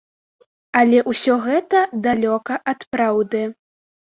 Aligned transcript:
Але 0.79 1.03
ўсё 1.11 1.35
гэта 1.45 1.83
далёка 2.09 2.59
ад 2.75 2.89
праўды. 2.95 3.45